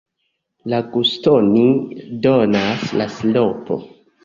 La 0.71 0.79
guston 0.95 1.51
donas 2.25 2.89
la 3.03 3.11
siropo. 3.21 3.81